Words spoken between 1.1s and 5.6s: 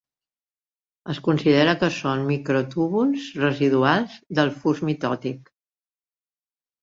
Es considera que són microtúbuls residuals del fus mitòtic.